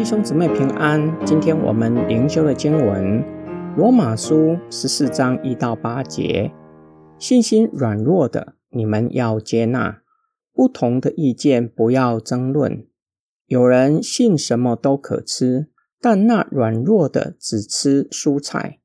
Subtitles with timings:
[0.00, 1.14] 弟兄姊妹平安。
[1.26, 3.22] 今天我们灵修的经文
[3.76, 6.50] 《罗马书》十四章一到八节：
[7.18, 10.00] 信心软弱的，你们要接纳；
[10.54, 12.86] 不同的意见不要争论。
[13.44, 15.68] 有人信什么都可吃，
[16.00, 18.78] 但那软弱的只吃蔬菜。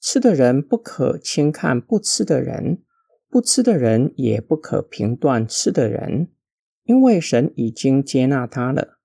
[0.00, 2.78] 吃的人不可轻看不吃的人，
[3.28, 6.28] 不吃的人也不可评断吃的人，
[6.84, 9.00] 因为神已经接纳他了。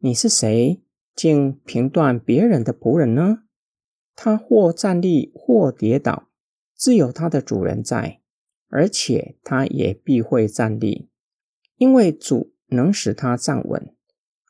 [0.00, 0.80] 你是谁？
[1.14, 3.44] 竟评断别人的仆人呢？
[4.16, 6.28] 他或站立，或跌倒，
[6.74, 8.20] 自有他的主人在，
[8.68, 11.08] 而且他也必会站立，
[11.76, 13.94] 因为主能使他站稳。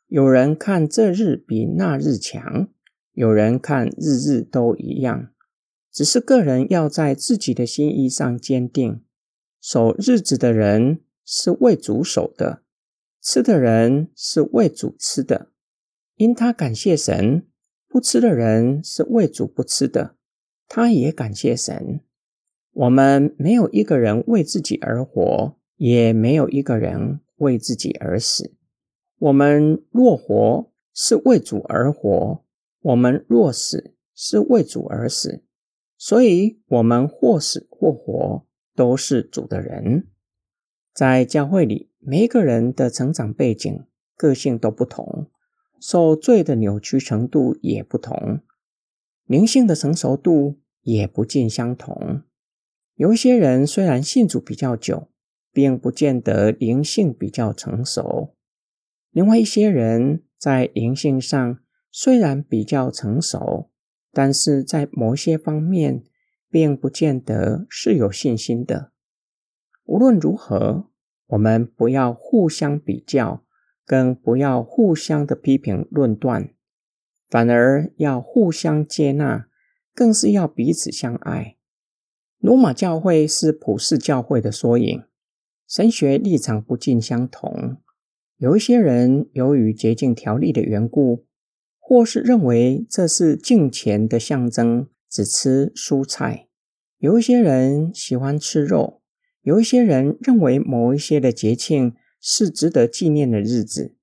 [0.07, 2.69] 有人看这日比那日强，
[3.13, 5.29] 有人看日日都一样，
[5.91, 9.03] 只是个人要在自己的心意上坚定。
[9.59, 12.61] 守日子的人是为主守的，
[13.19, 15.51] 吃的人是为主吃的。
[16.15, 17.45] 因他感谢神，
[17.89, 20.15] 不吃的人是为主不吃的，
[20.67, 22.01] 他也感谢神。
[22.71, 28.53] 我们没有一个人为自己而活，也没有一个人为自己而死。
[29.17, 32.43] 我们若活，是为主而活；
[32.81, 35.43] 我们若死，是为主而死。
[35.97, 40.07] 所以，我们或死或活，都是主的人。
[40.93, 45.29] 在教会里，每一个人的成长背景、个性都不同。
[45.87, 48.41] 受罪的扭曲程度也不同，
[49.25, 52.23] 灵性的成熟度也不尽相同。
[52.95, 55.09] 有一些人虽然信主比较久，
[55.53, 58.33] 并不见得灵性比较成熟；
[59.11, 61.59] 另外一些人在灵性上
[61.91, 63.69] 虽然比较成熟，
[64.11, 66.03] 但是在某些方面
[66.49, 68.91] 并不见得是有信心的。
[69.83, 70.89] 无论如何，
[71.27, 73.44] 我们不要互相比较。
[73.85, 76.49] 更不要互相的批评论断，
[77.29, 79.47] 反而要互相接纳，
[79.93, 81.55] 更是要彼此相爱。
[82.39, 85.03] 罗马教会是普世教会的缩影，
[85.67, 87.77] 神学立场不尽相同。
[88.37, 91.25] 有一些人由于洁净条例的缘故，
[91.79, 96.47] 或是认为这是敬虔的象征，只吃蔬菜；
[96.97, 99.01] 有一些人喜欢吃肉；
[99.43, 101.93] 有一些人认为某一些的节庆。
[102.27, 103.93] 是值得纪念的日子。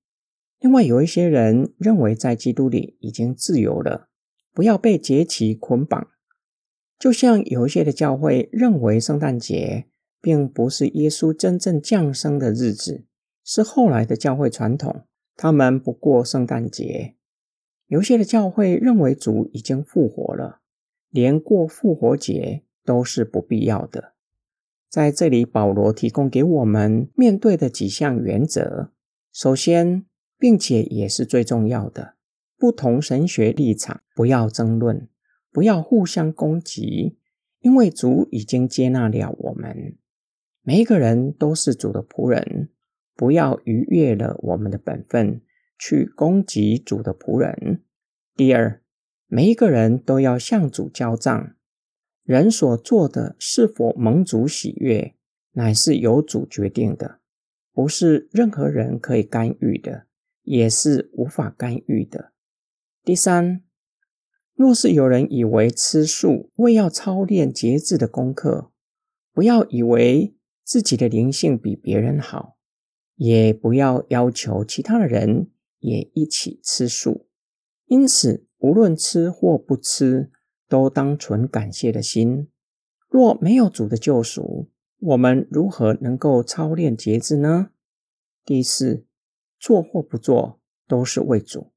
[0.61, 4.07] 另外，有一些人认为在基督里已经自由了，
[4.53, 6.07] 不要被节期捆绑。
[6.97, 9.87] 就像有一些的教会认为圣诞节
[10.21, 13.03] 并不是耶稣真正降生的日子，
[13.43, 15.01] 是后来的教会传统，
[15.35, 17.15] 他们不过圣诞节。
[17.87, 20.61] 有些的教会认为主已经复活了，
[21.09, 24.12] 连过复活节都是不必要的。
[24.93, 28.91] 在这里，保罗提供给我们面对的几项原则。
[29.31, 30.05] 首先，
[30.37, 32.13] 并且也是最重要的，
[32.59, 35.09] 不同神学立场不要争论，
[35.51, 37.17] 不要互相攻击，
[37.61, 39.97] 因为主已经接纳了我们。
[40.61, 42.69] 每一个人都是主的仆人，
[43.15, 45.41] 不要逾越了我们的本分
[45.79, 47.81] 去攻击主的仆人。
[48.35, 48.79] 第二，
[49.25, 51.55] 每一个人都要向主交账。
[52.23, 55.13] 人所做的是否蒙主喜悦，
[55.51, 57.19] 乃是由主决定的，
[57.73, 60.07] 不是任何人可以干预的，
[60.43, 62.31] 也是无法干预的。
[63.03, 63.61] 第三，
[64.55, 68.71] 若是有人以为吃素为要操练节制的功课，
[69.33, 72.57] 不要以为自己的灵性比别人好，
[73.15, 77.27] 也不要要求其他的人也一起吃素。
[77.87, 80.31] 因此，无论吃或不吃，
[80.73, 82.49] 都当存感谢的心。
[83.07, 87.69] 若没有主的救赎，我们如何能够操练节制呢？
[88.43, 89.05] 第四，
[89.59, 91.71] 做或不做都是为主，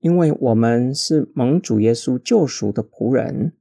[0.00, 3.56] 因为我们是蒙主耶稣救赎的仆人，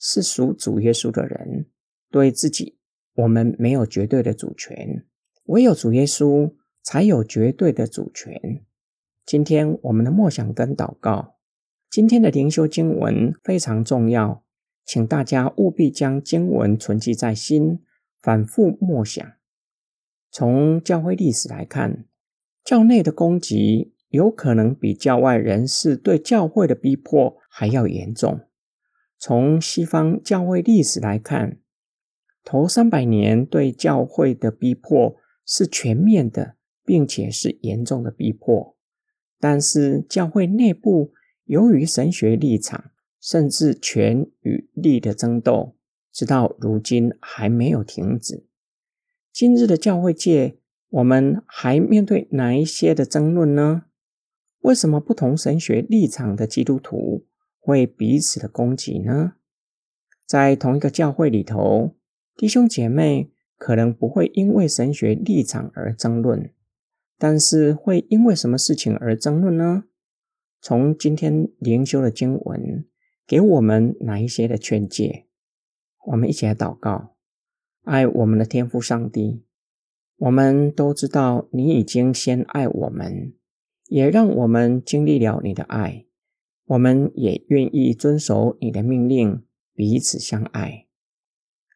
[0.00, 1.68] 是属主耶稣的人。
[2.10, 2.80] 对自己，
[3.14, 5.06] 我们没有绝对的主权，
[5.44, 6.52] 唯有主耶稣
[6.82, 8.64] 才有绝对的主权。
[9.24, 11.31] 今天我们的默想跟祷告。
[11.92, 14.42] 今天的灵修经文非常重要，
[14.82, 17.80] 请大家务必将经文存记在心，
[18.18, 19.22] 反复默想。
[20.30, 22.06] 从教会历史来看，
[22.64, 28.40] 教内的攻击有可能比教外人士对教会的逼迫还要严重。
[29.18, 31.60] 从西方教会历史来看，
[32.42, 36.56] 头三百年对教会的逼迫是全面的，
[36.86, 38.78] 并且是严重的逼迫。
[39.38, 41.12] 但是教会内部，
[41.52, 45.76] 由于神学立场，甚至权与利的争斗，
[46.10, 48.46] 直到如今还没有停止。
[49.30, 50.56] 今日的教会界，
[50.88, 53.82] 我们还面对哪一些的争论呢？
[54.60, 57.26] 为什么不同神学立场的基督徒
[57.60, 59.34] 会彼此的攻击呢？
[60.24, 61.94] 在同一个教会里头，
[62.34, 66.50] 弟兄姐妹可能不会因为神学立场而争论，
[67.18, 69.84] 但是会因为什么事情而争论呢？
[70.64, 72.86] 从今天灵修的经文
[73.26, 75.26] 给我们哪一些的劝诫？
[76.06, 77.16] 我们一起来祷告，
[77.82, 79.42] 爱我们的天父上帝，
[80.18, 83.34] 我们都知道你已经先爱我们，
[83.88, 86.06] 也让我们经历了你的爱，
[86.66, 89.44] 我们也愿意遵守你的命令，
[89.74, 90.86] 彼此相爱。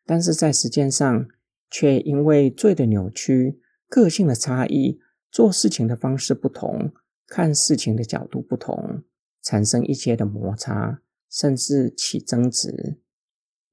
[0.04, 1.26] 但是在实践上，
[1.68, 3.58] 却因为罪的扭曲、
[3.88, 6.92] 个性的差异、做事情的方式不同。
[7.26, 9.02] 看事情的角度不同，
[9.42, 13.00] 产生一些的摩擦，甚至起争执。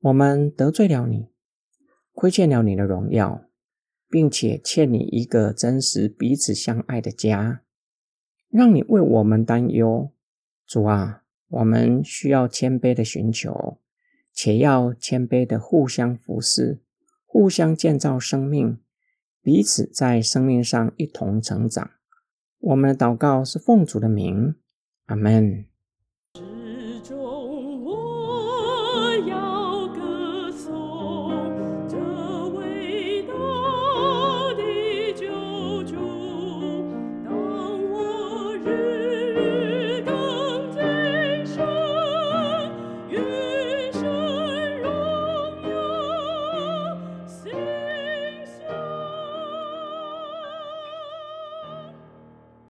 [0.01, 1.29] 我们得罪了你，
[2.13, 3.45] 亏欠了你的荣耀，
[4.09, 7.63] 并且欠你一个真实彼此相爱的家，
[8.50, 10.11] 让你为我们担忧。
[10.65, 13.79] 主啊，我们需要谦卑的寻求，
[14.33, 16.81] 且要谦卑的互相服侍，
[17.25, 18.79] 互相建造生命，
[19.41, 21.91] 彼此在生命上一同成长。
[22.63, 24.56] 我们的祷告是奉主的名，
[25.07, 25.65] 阿门。